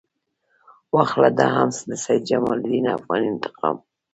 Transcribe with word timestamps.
واخله 0.95 1.29
دا 1.39 1.47
هم 1.55 1.69
د 1.89 1.91
سید 2.03 2.21
جمال 2.29 2.57
الدین 2.59 2.85
افغاني 2.97 3.27
انتقام. 3.33 3.75